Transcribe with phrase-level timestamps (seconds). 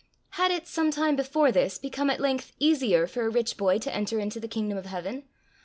[0.31, 3.93] Had it, some time before this, become at length easier for a rich boy to
[3.95, 5.25] enter into the kingdom of heaven?